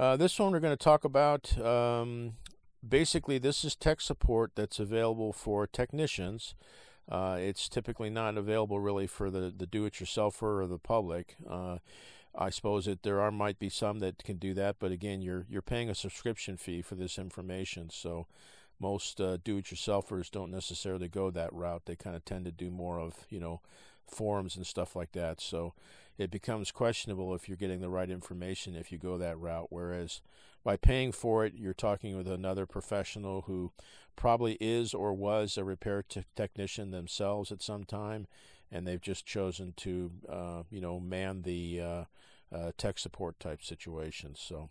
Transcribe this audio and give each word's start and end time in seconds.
Uh, 0.00 0.16
this 0.16 0.38
one 0.38 0.50
we're 0.50 0.60
going 0.60 0.74
to 0.74 0.82
talk 0.82 1.04
about. 1.04 1.60
Um, 1.60 2.32
basically, 2.88 3.36
this 3.36 3.66
is 3.66 3.76
tech 3.76 4.00
support 4.00 4.52
that's 4.54 4.80
available 4.80 5.30
for 5.30 5.66
technicians. 5.66 6.54
Uh, 7.06 7.36
it's 7.38 7.68
typically 7.68 8.08
not 8.08 8.38
available 8.38 8.80
really 8.80 9.06
for 9.06 9.30
the, 9.30 9.52
the 9.54 9.66
do-it-yourselfer 9.66 10.62
or 10.62 10.66
the 10.66 10.78
public. 10.78 11.36
Uh, 11.46 11.76
I 12.34 12.48
suppose 12.48 12.86
that 12.86 13.02
there 13.02 13.20
are 13.20 13.30
might 13.30 13.58
be 13.58 13.68
some 13.68 13.98
that 13.98 14.24
can 14.24 14.38
do 14.38 14.54
that, 14.54 14.76
but 14.78 14.90
again, 14.90 15.20
you're 15.20 15.44
you're 15.50 15.60
paying 15.60 15.90
a 15.90 15.94
subscription 15.94 16.56
fee 16.56 16.80
for 16.80 16.94
this 16.94 17.18
information. 17.18 17.90
So 17.90 18.26
most 18.80 19.20
uh, 19.20 19.36
do-it-yourselfers 19.44 20.30
don't 20.30 20.50
necessarily 20.50 21.08
go 21.08 21.30
that 21.30 21.52
route. 21.52 21.82
They 21.84 21.96
kind 21.96 22.16
of 22.16 22.24
tend 22.24 22.46
to 22.46 22.52
do 22.52 22.70
more 22.70 22.98
of 22.98 23.26
you 23.28 23.38
know 23.38 23.60
forums 24.06 24.56
and 24.56 24.66
stuff 24.66 24.96
like 24.96 25.12
that. 25.12 25.42
So 25.42 25.74
it 26.20 26.30
becomes 26.30 26.70
questionable 26.70 27.34
if 27.34 27.48
you're 27.48 27.56
getting 27.56 27.80
the 27.80 27.88
right 27.88 28.10
information 28.10 28.76
if 28.76 28.92
you 28.92 28.98
go 28.98 29.16
that 29.16 29.38
route. 29.38 29.68
Whereas 29.70 30.20
by 30.62 30.76
paying 30.76 31.12
for 31.12 31.46
it, 31.46 31.54
you're 31.56 31.72
talking 31.72 32.14
with 32.14 32.28
another 32.28 32.66
professional 32.66 33.42
who 33.46 33.72
probably 34.16 34.58
is 34.60 34.92
or 34.92 35.14
was 35.14 35.56
a 35.56 35.64
repair 35.64 36.04
technician 36.36 36.90
themselves 36.90 37.50
at 37.50 37.62
some 37.62 37.84
time, 37.84 38.26
and 38.70 38.86
they've 38.86 39.00
just 39.00 39.24
chosen 39.24 39.72
to, 39.78 40.10
uh, 40.28 40.62
you 40.70 40.82
know, 40.82 41.00
man 41.00 41.40
the 41.40 41.80
uh, 41.80 42.04
uh, 42.54 42.72
tech 42.76 42.98
support 42.98 43.40
type 43.40 43.64
situation. 43.64 44.34
So. 44.36 44.68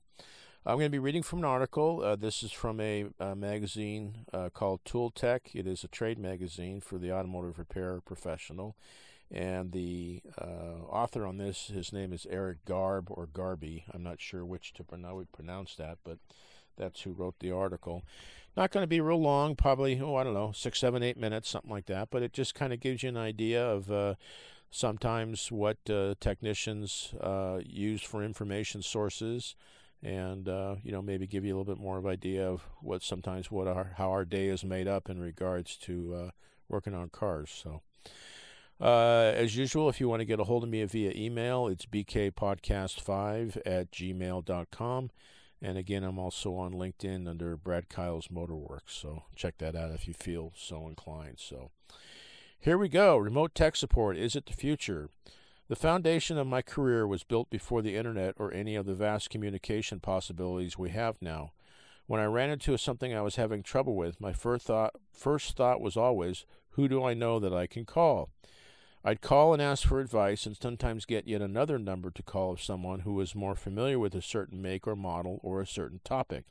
I'm 0.66 0.76
going 0.76 0.88
to 0.88 0.90
be 0.90 1.00
reading 1.00 1.24
from 1.24 1.40
an 1.40 1.46
article. 1.46 2.04
Uh, 2.04 2.18
this 2.18 2.44
is 2.44 2.52
from 2.52 2.82
a, 2.82 3.06
a 3.18 3.34
magazine 3.34 4.26
uh, 4.34 4.50
called 4.50 4.82
Tool 4.84 5.10
Tech. 5.10 5.56
It 5.56 5.66
is 5.66 5.86
a 5.86 5.88
trade 5.88 6.20
magazine 6.20 6.82
for 6.82 6.98
the 6.98 7.14
automotive 7.14 7.58
repair 7.58 8.02
professional. 8.02 8.76
And 9.32 9.72
the 9.72 10.22
uh, 10.40 10.84
author 10.90 11.26
on 11.26 11.38
this, 11.38 11.68
his 11.68 11.94
name 11.94 12.14
is 12.14 12.26
Eric 12.30 12.66
Garb 12.66 13.08
or 13.12 13.28
Garby. 13.28 13.86
I'm 13.94 14.02
not 14.02 14.20
sure 14.20 14.44
which 14.44 14.74
to 14.74 14.84
pronounce 14.84 15.76
that, 15.76 16.00
but 16.04 16.18
that's 16.78 17.02
who 17.02 17.12
wrote 17.12 17.36
the 17.40 17.52
article. 17.52 18.04
Not 18.58 18.72
going 18.72 18.84
to 18.84 18.88
be 18.88 19.02
real 19.02 19.22
long, 19.22 19.56
probably, 19.56 20.02
oh, 20.02 20.16
I 20.16 20.24
don't 20.24 20.34
know, 20.34 20.52
six, 20.52 20.80
seven, 20.80 21.04
eight 21.04 21.18
minutes, 21.18 21.50
something 21.50 21.70
like 21.70 21.86
that, 21.86 22.10
but 22.10 22.24
it 22.24 22.34
just 22.34 22.56
kind 22.56 22.74
of 22.74 22.80
gives 22.80 23.04
you 23.04 23.10
an 23.10 23.18
idea 23.18 23.64
of 23.64 23.92
uh, 23.92 24.16
sometimes 24.72 25.52
what 25.52 25.78
uh, 25.90 26.16
technicians 26.20 27.14
uh, 27.22 27.60
use 27.64 28.02
for 28.02 28.24
information 28.24 28.82
sources 28.82 29.56
and 30.02 30.48
uh, 30.48 30.76
you 30.84 30.92
know 30.92 31.02
maybe 31.02 31.28
give 31.28 31.44
you 31.44 31.54
a 31.54 31.56
little 31.58 31.74
bit 31.74 31.82
more 31.82 31.98
of 31.98 32.06
idea 32.06 32.48
of 32.48 32.62
what 32.82 33.04
sometimes 33.04 33.52
what 33.52 33.68
our 33.68 33.94
how 33.98 34.10
our 34.12 34.24
day 34.24 34.48
is 34.48 34.64
made 34.64 34.88
up 34.88 35.10
in 35.10 35.20
regards 35.20 35.76
to 35.76 36.14
uh, 36.16 36.30
working 36.70 36.94
on 36.94 37.10
cars 37.10 37.50
so 37.52 37.82
uh, 38.82 39.34
as 39.36 39.56
usual, 39.56 39.90
if 39.90 40.00
you 40.00 40.08
want 40.08 40.22
to 40.22 40.26
get 40.26 40.40
a 40.40 40.46
hold 40.46 40.64
of 40.64 40.70
me 40.70 40.84
via 40.86 41.12
email, 41.16 41.68
it's 41.68 41.86
bkpodcast5 41.86 43.58
at 43.66 43.92
gmail.com. 43.92 45.12
And 45.62 45.78
again, 45.78 46.04
I'm 46.04 46.18
also 46.18 46.56
on 46.56 46.74
LinkedIn 46.74 47.28
under 47.28 47.58
Brad 47.58 47.90
Kyle's 47.90 48.30
Motorworks. 48.30 48.92
So 48.92 49.24
check 49.36 49.58
that 49.58 49.76
out 49.76 49.92
if 49.92 50.08
you 50.08 50.14
feel 50.14 50.54
so 50.56 50.88
inclined. 50.88 51.40
So 51.40 51.72
here 52.58 52.78
we 52.78 52.88
go. 52.88 53.18
Remote 53.18 53.54
tech 53.54 53.76
support. 53.76 54.16
Is 54.16 54.36
it 54.36 54.46
the 54.46 54.54
future? 54.54 55.10
The 55.68 55.76
foundation 55.76 56.38
of 56.38 56.48
my 56.48 56.62
career 56.62 57.06
was 57.06 57.24
built 57.24 57.50
before 57.50 57.82
the 57.82 57.96
internet 57.96 58.36
or 58.38 58.54
any 58.54 58.76
of 58.76 58.86
the 58.86 58.96
vast 58.96 59.30
communication 59.30 60.00
possibilities 60.00 60.78
we 60.78 60.90
have 60.92 61.22
now. 61.22 61.52
When 62.08 62.20
I 62.20 62.26
ran 62.26 62.50
into 62.50 62.76
something 62.78 63.14
I 63.14 63.22
was 63.22 63.36
having 63.36 63.62
trouble 63.62 63.96
with, 63.96 64.20
my 64.20 64.34
first 64.34 64.66
thought, 64.66 64.96
first 65.12 65.56
thought 65.56 65.80
was 65.80 65.96
always, 65.96 66.46
who 66.72 66.88
do 66.88 67.04
I 67.04 67.14
know 67.14 67.38
that 67.40 67.54
I 67.54 67.68
can 67.68 67.86
call? 67.86 68.30
I'd 69.04 69.22
call 69.22 69.54
and 69.54 69.62
ask 69.62 69.88
for 69.88 70.02
advice 70.02 70.46
and 70.46 70.58
sometimes 70.58 71.06
get 71.06 71.26
yet 71.26 71.42
another 71.42 71.80
number 71.80 72.12
to 72.12 72.22
call 72.22 72.52
of 72.52 72.62
someone 72.62 73.02
who 73.02 73.14
was 73.14 73.34
more 73.34 73.56
familiar 73.56 73.98
with 73.98 74.14
a 74.14 74.22
certain 74.22 74.62
make 74.62 74.86
or 74.86 74.96
model 74.96 75.40
or 75.42 75.62
a 75.62 75.68
certain 75.68 76.02
topic. 76.04 76.44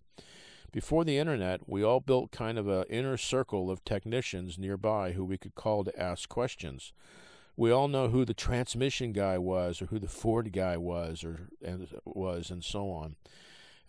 Before 0.72 1.04
the 1.04 1.19
internet, 1.19 1.69
we 1.69 1.82
all 1.82 2.00
built 2.00 2.31
kind 2.31 2.58
of 2.58 2.66
an 2.66 2.84
inner 2.88 3.19
circle 3.19 3.70
of 3.70 3.84
technicians 3.84 4.58
nearby 4.58 5.12
who 5.12 5.25
we 5.25 5.37
could 5.37 5.54
call 5.54 5.84
to 5.84 6.00
ask 6.00 6.28
questions. 6.28 6.92
We 7.56 7.70
all 7.70 7.88
know 7.88 8.08
who 8.08 8.25
the 8.25 8.34
transmission 8.34 9.12
guy 9.12 9.37
was 9.37 9.82
or 9.82 9.87
who 9.87 9.98
the 9.98 10.08
Ford 10.08 10.53
guy 10.53 10.76
was 10.76 11.25
or 11.25 11.48
and 11.62 11.88
was 12.04 12.50
and 12.50 12.64
so 12.64 12.91
on. 12.91 13.16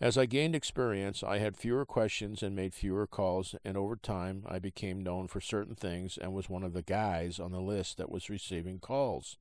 As 0.00 0.16
I 0.16 0.24
gained 0.24 0.54
experience, 0.54 1.22
I 1.22 1.38
had 1.38 1.58
fewer 1.58 1.84
questions 1.84 2.42
and 2.42 2.56
made 2.56 2.72
fewer 2.72 3.06
calls, 3.06 3.54
and 3.66 3.76
over 3.76 3.96
time 3.96 4.44
I 4.48 4.58
became 4.58 5.02
known 5.02 5.28
for 5.28 5.42
certain 5.42 5.74
things 5.74 6.16
and 6.16 6.32
was 6.32 6.48
one 6.48 6.62
of 6.62 6.72
the 6.72 6.80
guys 6.80 7.38
on 7.38 7.52
the 7.52 7.60
list 7.60 7.98
that 7.98 8.10
was 8.10 8.30
receiving 8.30 8.78
calls. 8.78 9.36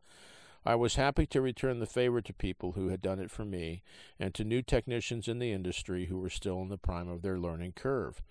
I 0.66 0.75
was 0.75 0.96
happy 0.96 1.25
to 1.28 1.40
return 1.40 1.80
the 1.80 1.86
favor 1.86 2.20
to 2.22 2.34
people 2.34 2.74
who 2.74 2.90
had 2.90 3.02
done 3.02 3.20
it 3.20 3.31
for 3.31 3.46
me 3.46 3.84
and 4.20 4.34
to 4.34 4.44
new 4.44 4.62
technicians 4.62 5.30
in 5.30 5.40
the 5.40 5.53
industry 5.53 6.08
who 6.08 6.20
were 6.20 6.30
still 6.30 6.62
in 6.62 6.68
the 6.68 6.78
prime 6.78 7.08
of 7.08 7.22
their 7.22 7.40
learning 7.40 7.72
curve. 7.72 8.22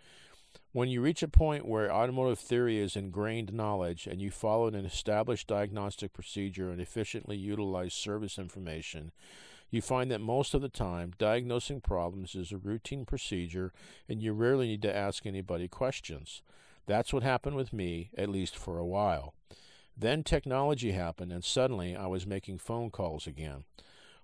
When 0.72 0.91
you 0.91 1.00
reach 1.00 1.22
a 1.22 1.28
point 1.28 1.66
where 1.66 1.91
automotive 1.91 2.39
theory 2.39 2.78
is 2.78 2.95
ingrained 2.95 3.55
knowledge 3.55 4.06
and 4.06 4.21
you 4.21 4.31
follow 4.31 4.66
an 4.66 4.75
established 4.75 5.47
diagnostic 5.47 6.12
procedure 6.12 6.71
and 6.71 6.78
efficiently 6.78 7.39
utilize 7.39 7.95
service 7.95 8.39
information, 8.39 9.12
you 9.70 9.82
find 9.82 10.10
that 10.10 10.20
most 10.20 10.54
of 10.54 10.62
the 10.62 10.68
time, 10.68 11.12
diagnosing 11.18 11.80
problems 11.80 12.34
is 12.34 12.52
a 12.52 12.56
routine 12.56 13.04
procedure 13.04 13.72
and 14.08 14.22
you 14.22 14.32
rarely 14.32 14.68
need 14.68 14.82
to 14.82 14.96
ask 14.96 15.26
anybody 15.26 15.68
questions. 15.68 16.42
That's 16.86 17.12
what 17.12 17.22
happened 17.22 17.56
with 17.56 17.72
me, 17.72 18.10
at 18.16 18.30
least 18.30 18.56
for 18.56 18.78
a 18.78 18.86
while. 18.86 19.34
Then 19.96 20.22
technology 20.22 20.92
happened, 20.92 21.32
and 21.32 21.44
suddenly 21.44 21.94
I 21.96 22.06
was 22.06 22.26
making 22.26 22.58
phone 22.58 22.90
calls 22.90 23.26
again. 23.26 23.64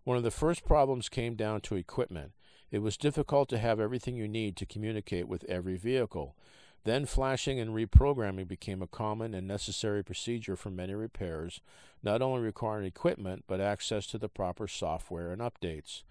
One 0.05 0.17
of 0.17 0.23
the 0.23 0.31
first 0.31 0.65
problems 0.65 1.09
came 1.09 1.35
down 1.35 1.61
to 1.63 1.75
equipment. 1.75 2.33
It 2.71 2.79
was 2.79 2.97
difficult 2.97 3.49
to 3.51 3.59
have 3.59 3.81
everything 3.81 4.17
you 4.17 4.29
need 4.29 4.57
to 4.57 4.67
communicate 4.67 5.29
with 5.29 5.45
every 5.45 5.77
vehicle. 5.77 6.37
Then 6.85 7.07
flashing 7.07 7.59
and 7.59 7.71
reprogramming 7.71 8.47
became 8.47 8.83
a 8.83 8.87
common 8.87 9.33
and 9.33 9.49
necessary 9.49 10.05
procedure 10.05 10.55
for 10.55 10.71
many 10.71 10.95
repairs, 10.95 11.61
not 12.03 12.21
only 12.21 12.43
requiring 12.43 12.87
equipment, 12.87 13.45
but 13.47 13.61
access 13.61 14.07
to 14.09 14.19
the 14.19 14.29
proper 14.29 14.69
software 14.69 15.33
and 15.33 15.41
updates. 15.41 16.03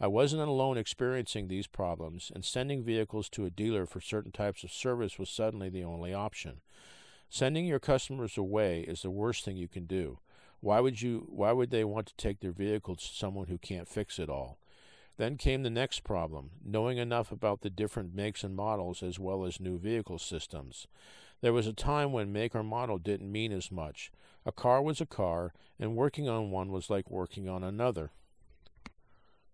I 0.00 0.06
wasn't 0.06 0.42
alone 0.42 0.78
experiencing 0.78 1.48
these 1.48 1.66
problems, 1.66 2.32
and 2.34 2.44
sending 2.44 2.82
vehicles 2.82 3.28
to 3.30 3.44
a 3.44 3.50
dealer 3.50 3.86
for 3.86 4.00
certain 4.00 4.32
types 4.32 4.64
of 4.64 4.72
service 4.72 5.18
was 5.18 5.28
suddenly 5.28 5.68
the 5.68 5.84
only 5.84 6.12
option. 6.12 6.62
Sending 7.28 7.66
your 7.66 7.78
customers 7.78 8.38
away 8.38 8.80
is 8.80 9.02
the 9.02 9.10
worst 9.10 9.44
thing 9.44 9.56
you 9.56 9.68
can 9.68 9.84
do. 9.84 10.18
Why 10.60 10.80
would 10.80 11.02
you 11.02 11.26
why 11.28 11.52
would 11.52 11.70
they 11.70 11.84
want 11.84 12.06
to 12.06 12.16
take 12.16 12.40
their 12.40 12.52
vehicle 12.52 12.96
to 12.96 13.04
someone 13.04 13.48
who 13.48 13.58
can't 13.58 13.88
fix 13.88 14.18
it 14.18 14.30
all? 14.30 14.58
Then 15.16 15.36
came 15.36 15.62
the 15.62 15.70
next 15.70 16.00
problem 16.00 16.50
knowing 16.64 16.98
enough 16.98 17.30
about 17.30 17.60
the 17.60 17.70
different 17.70 18.14
makes 18.14 18.42
and 18.42 18.56
models 18.56 19.02
as 19.02 19.18
well 19.18 19.44
as 19.44 19.60
new 19.60 19.78
vehicle 19.78 20.18
systems. 20.18 20.86
There 21.40 21.52
was 21.52 21.66
a 21.66 21.72
time 21.72 22.12
when 22.12 22.32
make 22.32 22.54
or 22.54 22.62
model 22.62 22.98
didn't 22.98 23.30
mean 23.30 23.52
as 23.52 23.70
much. 23.70 24.10
A 24.46 24.52
car 24.52 24.82
was 24.82 25.00
a 25.00 25.06
car, 25.06 25.52
and 25.78 25.96
working 25.96 26.28
on 26.28 26.50
one 26.50 26.70
was 26.70 26.90
like 26.90 27.10
working 27.10 27.48
on 27.48 27.62
another. 27.62 28.12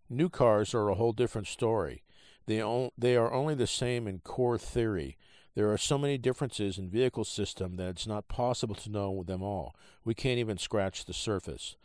New 0.08 0.28
cars 0.28 0.74
are 0.74 0.88
a 0.88 0.94
whole 0.94 1.12
different 1.12 1.46
story. 1.46 2.02
They, 2.46 2.62
o- 2.62 2.92
they 2.96 3.16
are 3.16 3.32
only 3.32 3.54
the 3.54 3.66
same 3.66 4.08
in 4.08 4.20
core 4.20 4.58
theory. 4.58 5.16
There 5.54 5.72
are 5.72 5.78
so 5.78 5.98
many 5.98 6.16
differences 6.16 6.78
in 6.78 6.88
vehicle 6.88 7.24
system 7.24 7.76
that 7.76 7.88
it's 7.88 8.06
not 8.06 8.28
possible 8.28 8.74
to 8.76 8.90
know 8.90 9.22
them 9.24 9.42
all. 9.42 9.74
We 10.04 10.14
can't 10.14 10.38
even 10.38 10.58
scratch 10.58 11.04
the 11.04 11.12
surface. 11.12 11.76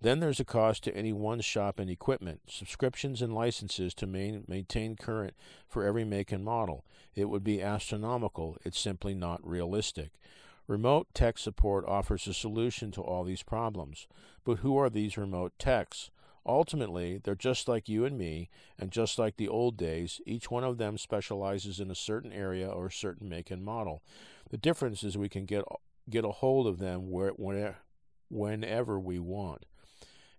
Then 0.00 0.20
there's 0.20 0.38
a 0.38 0.44
cost 0.44 0.84
to 0.84 0.96
any 0.96 1.12
one 1.12 1.40
shop 1.40 1.80
and 1.80 1.90
equipment, 1.90 2.42
subscriptions 2.48 3.20
and 3.20 3.34
licenses 3.34 3.94
to 3.94 4.06
main, 4.06 4.44
maintain 4.46 4.94
current 4.94 5.34
for 5.66 5.84
every 5.84 6.04
make 6.04 6.30
and 6.30 6.44
model. 6.44 6.84
It 7.16 7.28
would 7.28 7.42
be 7.42 7.60
astronomical. 7.60 8.56
It's 8.64 8.78
simply 8.78 9.14
not 9.14 9.46
realistic. 9.46 10.12
Remote 10.68 11.08
tech 11.14 11.38
support 11.38 11.84
offers 11.86 12.28
a 12.28 12.34
solution 12.34 12.92
to 12.92 13.00
all 13.00 13.24
these 13.24 13.42
problems. 13.42 14.06
But 14.44 14.58
who 14.58 14.76
are 14.76 14.90
these 14.90 15.16
remote 15.16 15.52
techs? 15.58 16.10
Ultimately, 16.46 17.18
they're 17.18 17.34
just 17.34 17.68
like 17.68 17.88
you 17.88 18.04
and 18.04 18.16
me, 18.16 18.48
and 18.78 18.90
just 18.90 19.18
like 19.18 19.36
the 19.36 19.48
old 19.48 19.76
days, 19.76 20.20
each 20.24 20.50
one 20.50 20.64
of 20.64 20.78
them 20.78 20.96
specializes 20.96 21.80
in 21.80 21.90
a 21.90 21.96
certain 21.96 22.32
area 22.32 22.68
or 22.68 22.86
a 22.86 22.92
certain 22.92 23.28
make 23.28 23.50
and 23.50 23.64
model. 23.64 24.02
The 24.50 24.56
difference 24.56 25.02
is 25.02 25.18
we 25.18 25.28
can 25.28 25.44
get 25.44 25.64
get 26.08 26.24
a 26.24 26.30
hold 26.30 26.66
of 26.66 26.78
them 26.78 27.10
where, 27.10 27.32
whenever, 27.32 27.76
whenever 28.30 28.98
we 28.98 29.18
want. 29.18 29.66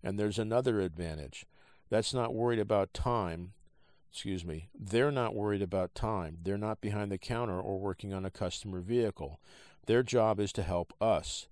And 0.04 0.18
there's 0.18 0.40
another 0.40 0.80
advantage. 0.80 1.46
That's 1.90 2.14
not 2.14 2.34
worried 2.34 2.60
about 2.60 2.94
time. 2.94 3.54
excuse 4.12 4.46
me, 4.46 4.70
they're 4.78 5.12
not 5.12 5.36
worried 5.36 5.62
about 5.62 5.96
time. 5.96 6.38
They're 6.42 6.58
not 6.58 6.82
behind 6.82 7.12
the 7.12 7.18
counter 7.18 7.60
or 7.60 7.80
working 7.80 8.14
on 8.14 8.26
a 8.26 8.32
customer 8.32 8.82
vehicle. 8.82 9.40
Their 9.86 10.04
job 10.04 10.40
is 10.40 10.52
to 10.54 10.64
help 10.64 10.94
us. 11.02 11.48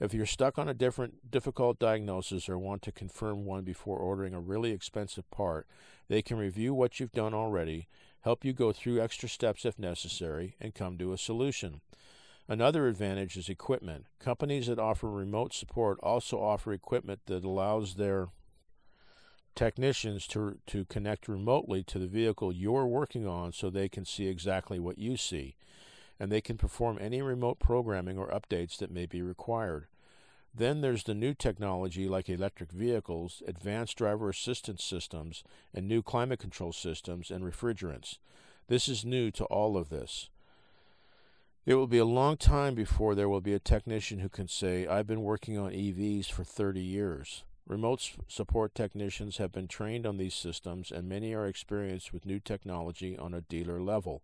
If 0.00 0.12
you're 0.12 0.26
stuck 0.26 0.58
on 0.58 0.68
a 0.68 0.74
different 0.74 1.30
difficult 1.30 1.78
diagnosis 1.78 2.48
or 2.48 2.58
want 2.58 2.82
to 2.82 2.92
confirm 2.92 3.44
one 3.44 3.62
before 3.62 3.98
ordering 3.98 4.34
a 4.34 4.40
really 4.40 4.72
expensive 4.72 5.30
part, 5.30 5.66
they 6.08 6.22
can 6.22 6.38
review 6.38 6.74
what 6.74 6.98
you've 6.98 7.12
done 7.12 7.34
already, 7.34 7.86
help 8.22 8.44
you 8.44 8.52
go 8.52 8.72
through 8.72 9.00
extra 9.00 9.28
steps 9.28 9.64
if 9.64 9.78
necessary, 9.78 10.56
and 10.60 10.74
come 10.74 10.98
to 10.98 11.12
a 11.12 11.18
solution. 11.18 11.82
Another 12.52 12.86
advantage 12.86 13.38
is 13.38 13.48
equipment. 13.48 14.04
Companies 14.18 14.66
that 14.66 14.78
offer 14.78 15.08
remote 15.08 15.54
support 15.54 15.98
also 16.02 16.38
offer 16.38 16.74
equipment 16.74 17.20
that 17.24 17.44
allows 17.44 17.94
their 17.94 18.28
technicians 19.54 20.26
to 20.26 20.58
to 20.66 20.84
connect 20.84 21.28
remotely 21.28 21.82
to 21.84 21.98
the 21.98 22.06
vehicle 22.06 22.52
you're 22.52 22.86
working 22.86 23.26
on 23.26 23.54
so 23.54 23.70
they 23.70 23.88
can 23.88 24.04
see 24.04 24.26
exactly 24.26 24.78
what 24.78 24.98
you 24.98 25.16
see 25.16 25.56
and 26.20 26.30
they 26.30 26.42
can 26.42 26.58
perform 26.58 26.98
any 27.00 27.22
remote 27.22 27.58
programming 27.58 28.18
or 28.18 28.28
updates 28.28 28.76
that 28.76 28.90
may 28.90 29.06
be 29.06 29.22
required. 29.22 29.86
Then 30.54 30.82
there's 30.82 31.04
the 31.04 31.14
new 31.14 31.32
technology 31.32 32.06
like 32.06 32.28
electric 32.28 32.70
vehicles, 32.70 33.42
advanced 33.46 33.96
driver 33.96 34.28
assistance 34.28 34.84
systems, 34.84 35.42
and 35.72 35.88
new 35.88 36.02
climate 36.02 36.40
control 36.40 36.74
systems 36.74 37.30
and 37.30 37.42
refrigerants. 37.42 38.18
This 38.68 38.88
is 38.88 39.06
new 39.06 39.30
to 39.30 39.44
all 39.44 39.78
of 39.78 39.88
this. 39.88 40.28
It 41.64 41.76
will 41.76 41.86
be 41.86 41.98
a 41.98 42.04
long 42.04 42.38
time 42.38 42.74
before 42.74 43.14
there 43.14 43.28
will 43.28 43.40
be 43.40 43.54
a 43.54 43.60
technician 43.60 44.18
who 44.18 44.28
can 44.28 44.48
say, 44.48 44.84
I've 44.84 45.06
been 45.06 45.22
working 45.22 45.56
on 45.56 45.70
EVs 45.70 46.26
for 46.26 46.42
30 46.42 46.80
years. 46.80 47.44
Remote 47.68 48.10
support 48.26 48.74
technicians 48.74 49.36
have 49.36 49.52
been 49.52 49.68
trained 49.68 50.04
on 50.04 50.16
these 50.16 50.34
systems, 50.34 50.90
and 50.90 51.08
many 51.08 51.32
are 51.32 51.46
experienced 51.46 52.12
with 52.12 52.26
new 52.26 52.40
technology 52.40 53.16
on 53.16 53.32
a 53.32 53.42
dealer 53.42 53.80
level. 53.80 54.22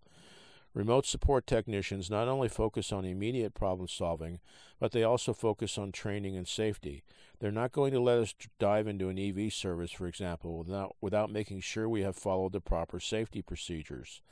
Remote 0.74 1.06
support 1.06 1.46
technicians 1.46 2.10
not 2.10 2.26
only 2.26 2.48
focus 2.48 2.90
on 2.90 3.04
immediate 3.04 3.54
problem 3.54 3.86
solving, 3.86 4.40
but 4.80 4.90
they 4.90 5.04
also 5.04 5.32
focus 5.32 5.78
on 5.78 5.92
training 5.92 6.36
and 6.36 6.48
safety. 6.48 7.04
They're 7.38 7.52
not 7.52 7.70
going 7.70 7.92
to 7.92 8.00
let 8.00 8.18
us 8.18 8.34
dive 8.58 8.88
into 8.88 9.10
an 9.10 9.18
EV 9.18 9.52
service, 9.52 9.92
for 9.92 10.08
example, 10.08 10.58
without, 10.58 10.96
without 11.00 11.30
making 11.30 11.60
sure 11.60 11.88
we 11.88 12.02
have 12.02 12.16
followed 12.16 12.50
the 12.50 12.60
proper 12.60 12.98
safety 12.98 13.42
procedures. 13.42 14.22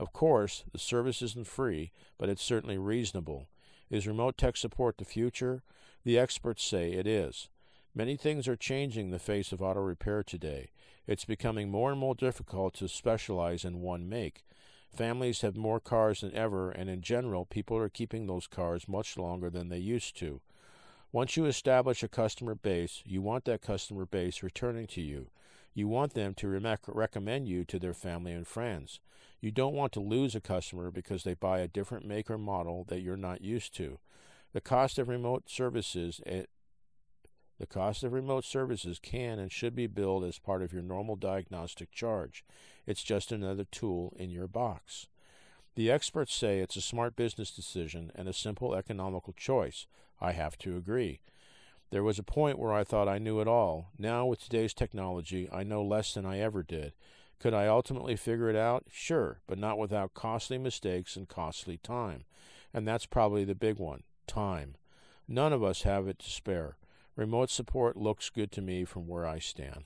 Of 0.00 0.14
course, 0.14 0.64
the 0.72 0.78
service 0.78 1.20
isn't 1.20 1.46
free, 1.46 1.92
but 2.16 2.30
it's 2.30 2.42
certainly 2.42 2.78
reasonable. 2.78 3.48
Is 3.90 4.06
remote 4.06 4.38
tech 4.38 4.56
support 4.56 4.96
the 4.96 5.04
future? 5.04 5.62
The 6.04 6.18
experts 6.18 6.64
say 6.64 6.92
it 6.92 7.06
is. 7.06 7.50
Many 7.94 8.16
things 8.16 8.48
are 8.48 8.56
changing 8.56 9.06
in 9.06 9.10
the 9.10 9.18
face 9.18 9.52
of 9.52 9.60
auto 9.60 9.80
repair 9.80 10.22
today. 10.22 10.70
It's 11.06 11.26
becoming 11.26 11.70
more 11.70 11.90
and 11.90 12.00
more 12.00 12.14
difficult 12.14 12.72
to 12.76 12.88
specialize 12.88 13.62
in 13.62 13.82
one 13.82 14.08
make. 14.08 14.42
Families 14.90 15.42
have 15.42 15.58
more 15.58 15.80
cars 15.80 16.22
than 16.22 16.34
ever, 16.34 16.70
and 16.70 16.88
in 16.88 17.02
general, 17.02 17.44
people 17.44 17.76
are 17.76 17.90
keeping 17.90 18.26
those 18.26 18.46
cars 18.46 18.88
much 18.88 19.18
longer 19.18 19.50
than 19.50 19.68
they 19.68 19.76
used 19.76 20.16
to. 20.20 20.40
Once 21.12 21.36
you 21.36 21.44
establish 21.44 22.02
a 22.02 22.08
customer 22.08 22.54
base, 22.54 23.02
you 23.04 23.20
want 23.20 23.44
that 23.44 23.60
customer 23.60 24.06
base 24.06 24.42
returning 24.42 24.86
to 24.86 25.02
you. 25.02 25.28
You 25.74 25.88
want 25.88 26.14
them 26.14 26.34
to 26.34 26.48
re- 26.48 26.76
recommend 26.88 27.48
you 27.48 27.64
to 27.64 27.78
their 27.78 27.94
family 27.94 28.32
and 28.32 28.46
friends. 28.46 29.00
You 29.40 29.50
don't 29.50 29.74
want 29.74 29.92
to 29.92 30.00
lose 30.00 30.34
a 30.34 30.40
customer 30.40 30.90
because 30.90 31.24
they 31.24 31.34
buy 31.34 31.60
a 31.60 31.68
different 31.68 32.06
make 32.06 32.30
or 32.30 32.38
model 32.38 32.84
that 32.88 33.00
you're 33.00 33.16
not 33.16 33.42
used 33.42 33.74
to. 33.76 33.98
The 34.52 34.60
cost 34.60 34.98
of 34.98 35.08
remote 35.08 35.48
services 35.48 36.20
the 37.60 37.66
cost 37.66 38.02
of 38.02 38.14
remote 38.14 38.46
services 38.46 38.98
can 38.98 39.38
and 39.38 39.52
should 39.52 39.74
be 39.74 39.86
billed 39.86 40.24
as 40.24 40.38
part 40.38 40.62
of 40.62 40.72
your 40.72 40.82
normal 40.82 41.14
diagnostic 41.14 41.92
charge. 41.92 42.42
It's 42.86 43.02
just 43.02 43.30
another 43.30 43.64
tool 43.64 44.14
in 44.16 44.30
your 44.30 44.48
box. 44.48 45.08
The 45.74 45.90
experts 45.90 46.34
say 46.34 46.60
it's 46.60 46.76
a 46.76 46.80
smart 46.80 47.16
business 47.16 47.50
decision 47.50 48.12
and 48.14 48.28
a 48.28 48.32
simple 48.32 48.74
economical 48.74 49.34
choice. 49.34 49.86
I 50.22 50.32
have 50.32 50.56
to 50.58 50.78
agree. 50.78 51.20
There 51.90 52.04
was 52.04 52.18
a 52.18 52.24
point 52.24 52.58
where 52.58 52.72
I 52.72 52.84
thought 52.84 53.08
I 53.08 53.18
knew 53.18 53.40
it 53.40 53.48
all. 53.48 53.90
Now, 53.98 54.24
with 54.24 54.40
today's 54.40 54.72
technology, 54.74 55.48
I 55.52 55.64
know 55.64 55.82
less 55.82 56.14
than 56.14 56.24
I 56.24 56.38
ever 56.38 56.62
did. 56.62 56.92
Could 57.40 57.52
I 57.54 57.66
ultimately 57.66 58.16
figure 58.16 58.48
it 58.48 58.56
out? 58.56 58.84
Sure, 58.90 59.40
but 59.46 59.58
not 59.58 59.78
without 59.78 60.14
costly 60.14 60.58
mistakes 60.58 61.16
and 61.16 61.28
costly 61.28 61.78
time. 61.78 62.24
And 62.72 62.86
that's 62.86 63.06
probably 63.06 63.44
the 63.44 63.54
big 63.54 63.78
one 63.78 64.04
time. 64.26 64.76
None 65.26 65.52
of 65.52 65.64
us 65.64 65.82
have 65.82 66.06
it 66.06 66.18
to 66.20 66.30
spare. 66.30 66.76
Remote 67.16 67.50
support 67.50 67.96
looks 67.96 68.30
good 68.30 68.52
to 68.52 68.62
me 68.62 68.84
from 68.84 69.08
where 69.08 69.26
I 69.26 69.38
stand. 69.38 69.84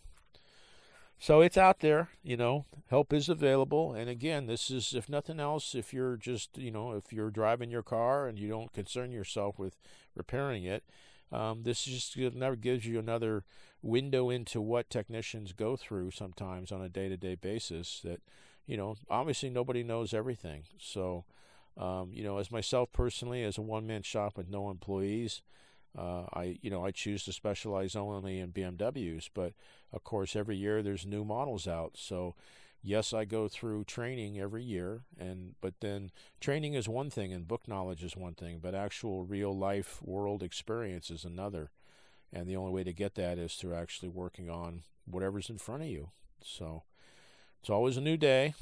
So 1.18 1.40
it's 1.40 1.56
out 1.56 1.80
there, 1.80 2.10
you 2.22 2.36
know, 2.36 2.66
help 2.88 3.12
is 3.12 3.28
available. 3.30 3.94
And 3.94 4.10
again, 4.10 4.46
this 4.46 4.70
is, 4.70 4.92
if 4.94 5.08
nothing 5.08 5.40
else, 5.40 5.74
if 5.74 5.94
you're 5.94 6.16
just, 6.16 6.58
you 6.58 6.70
know, 6.70 6.92
if 6.92 7.12
you're 7.12 7.30
driving 7.30 7.70
your 7.70 7.82
car 7.82 8.26
and 8.26 8.38
you 8.38 8.48
don't 8.48 8.72
concern 8.72 9.10
yourself 9.10 9.58
with 9.58 9.78
repairing 10.14 10.64
it, 10.64 10.84
um, 11.32 11.62
this 11.62 11.84
just 11.84 12.16
never 12.16 12.56
gives 12.56 12.86
you 12.86 12.98
another 12.98 13.44
window 13.82 14.30
into 14.30 14.60
what 14.60 14.90
technicians 14.90 15.52
go 15.52 15.76
through 15.76 16.10
sometimes 16.10 16.72
on 16.72 16.80
a 16.80 16.88
day 16.88 17.08
to 17.08 17.16
day 17.16 17.34
basis 17.34 18.00
that, 18.04 18.20
you 18.66 18.76
know, 18.76 18.96
obviously 19.10 19.50
nobody 19.50 19.82
knows 19.82 20.14
everything. 20.14 20.62
So, 20.78 21.24
um, 21.76 22.10
you 22.12 22.22
know, 22.22 22.38
as 22.38 22.50
myself 22.50 22.92
personally, 22.92 23.42
as 23.42 23.58
a 23.58 23.62
one 23.62 23.86
man 23.86 24.02
shop 24.02 24.36
with 24.36 24.48
no 24.48 24.70
employees, 24.70 25.42
uh, 25.96 26.24
I 26.32 26.58
you 26.60 26.70
know 26.70 26.84
I 26.84 26.90
choose 26.90 27.24
to 27.24 27.32
specialize 27.32 27.94
only 27.94 28.40
in 28.40 28.52
BMWs, 28.52 29.28
but 29.32 29.52
of 29.92 30.02
course 30.02 30.34
every 30.34 30.56
year 30.56 30.82
there's 30.82 31.06
new 31.06 31.24
models 31.24 31.68
out. 31.68 31.92
So 31.96 32.34
yes, 32.84 33.12
I 33.12 33.24
go 33.24 33.48
through 33.48 33.84
training 33.84 34.38
every 34.38 34.62
year, 34.62 35.00
and 35.18 35.54
but 35.60 35.74
then 35.80 36.10
training 36.40 36.74
is 36.74 36.88
one 36.88 37.10
thing 37.10 37.32
and 37.32 37.48
book 37.48 37.66
knowledge 37.66 38.04
is 38.04 38.16
one 38.16 38.34
thing, 38.34 38.60
but 38.62 38.74
actual 38.74 39.24
real 39.24 39.56
life 39.56 40.00
world 40.02 40.42
experience 40.42 41.10
is 41.10 41.24
another. 41.24 41.70
And 42.32 42.46
the 42.46 42.56
only 42.56 42.72
way 42.72 42.84
to 42.84 42.92
get 42.92 43.14
that 43.14 43.38
is 43.38 43.54
through 43.54 43.74
actually 43.74 44.08
working 44.08 44.50
on 44.50 44.82
whatever's 45.06 45.48
in 45.48 45.58
front 45.58 45.82
of 45.82 45.88
you. 45.88 46.10
So 46.42 46.82
it's 47.60 47.70
always 47.70 47.96
a 47.96 48.00
new 48.02 48.16
day. 48.16 48.54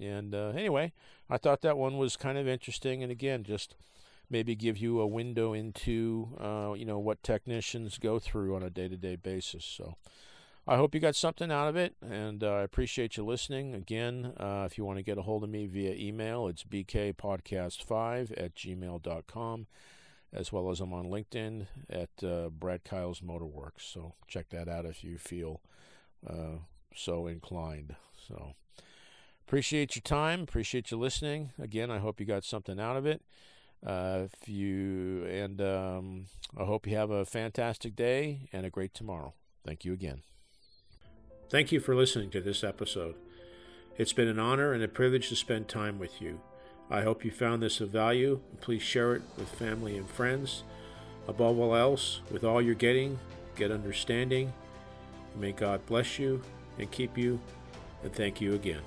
And 0.00 0.34
uh, 0.34 0.52
anyway, 0.56 0.92
I 1.28 1.36
thought 1.36 1.62
that 1.62 1.76
one 1.76 1.98
was 1.98 2.16
kind 2.16 2.38
of 2.38 2.46
interesting, 2.46 3.02
and 3.02 3.10
again, 3.10 3.44
just 3.44 3.74
maybe 4.30 4.54
give 4.54 4.76
you 4.76 5.00
a 5.00 5.06
window 5.06 5.52
into 5.52 6.28
uh, 6.40 6.74
you 6.76 6.84
know 6.84 6.98
what 6.98 7.22
technicians 7.22 7.98
go 7.98 8.18
through 8.18 8.56
on 8.56 8.62
a 8.62 8.70
day-to-day 8.70 9.16
basis. 9.16 9.64
So 9.64 9.96
I 10.68 10.76
hope 10.76 10.96
you 10.96 11.00
got 11.00 11.14
something 11.14 11.52
out 11.52 11.68
of 11.68 11.76
it, 11.76 11.94
and 12.02 12.42
uh, 12.42 12.54
I 12.54 12.62
appreciate 12.62 13.16
you 13.16 13.24
listening. 13.24 13.72
Again, 13.72 14.32
uh, 14.36 14.66
if 14.68 14.76
you 14.76 14.84
want 14.84 14.98
to 14.98 15.04
get 15.04 15.16
a 15.16 15.22
hold 15.22 15.44
of 15.44 15.50
me 15.50 15.66
via 15.66 15.94
email, 15.94 16.48
it's 16.48 16.64
bkpodcast5 16.64 18.32
at 18.36 18.56
gmail.com, 18.56 19.66
as 20.32 20.52
well 20.52 20.70
as 20.70 20.80
I'm 20.80 20.92
on 20.92 21.06
LinkedIn 21.06 21.68
at 21.88 22.10
uh, 22.24 22.48
Brad 22.48 22.82
Kyle's 22.82 23.20
Motorworks. 23.20 23.82
So 23.82 24.14
check 24.26 24.48
that 24.48 24.68
out 24.68 24.86
if 24.86 25.04
you 25.04 25.18
feel 25.18 25.60
uh, 26.28 26.58
so 26.92 27.28
inclined. 27.28 27.94
So 28.26 28.54
appreciate 29.46 29.94
your 29.94 30.02
time, 30.02 30.42
appreciate 30.42 30.90
you 30.90 30.96
listening. 30.96 31.52
Again, 31.62 31.92
I 31.92 31.98
hope 31.98 32.18
you 32.18 32.26
got 32.26 32.42
something 32.42 32.80
out 32.80 32.96
of 32.96 33.06
it. 33.06 33.22
Uh, 33.86 34.24
if 34.24 34.48
you 34.48 35.26
and 35.26 35.60
um, 35.60 36.26
I 36.58 36.64
hope 36.64 36.88
you 36.88 36.96
have 36.96 37.10
a 37.10 37.24
fantastic 37.24 37.94
day 37.94 38.48
and 38.52 38.66
a 38.66 38.70
great 38.70 38.94
tomorrow. 38.94 39.34
Thank 39.64 39.84
you 39.84 39.92
again. 39.92 40.22
Thank 41.48 41.70
you 41.70 41.78
for 41.78 41.94
listening 41.94 42.30
to 42.30 42.40
this 42.40 42.64
episode. 42.64 43.14
It's 43.96 44.12
been 44.12 44.26
an 44.26 44.40
honor 44.40 44.72
and 44.72 44.82
a 44.82 44.88
privilege 44.88 45.28
to 45.28 45.36
spend 45.36 45.68
time 45.68 45.96
with 45.96 46.20
you. 46.20 46.40
I 46.90 47.02
hope 47.02 47.24
you 47.24 47.30
found 47.30 47.62
this 47.62 47.80
of 47.80 47.90
value. 47.90 48.40
Please 48.60 48.82
share 48.82 49.14
it 49.14 49.22
with 49.38 49.48
family 49.50 49.96
and 49.96 50.10
friends. 50.10 50.64
Above 51.28 51.56
all 51.60 51.76
else, 51.76 52.20
with 52.32 52.42
all 52.42 52.60
you're 52.60 52.74
getting, 52.74 53.16
get 53.54 53.70
understanding. 53.70 54.52
May 55.36 55.52
God 55.52 55.86
bless 55.86 56.18
you 56.18 56.42
and 56.80 56.90
keep 56.90 57.16
you, 57.16 57.38
and 58.02 58.12
thank 58.12 58.40
you 58.40 58.54
again. 58.54 58.82